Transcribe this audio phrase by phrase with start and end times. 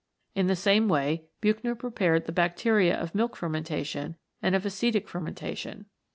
[0.33, 5.85] In the same way Buchner prepared the bacteria of milk fermentation and of acetic fermentation.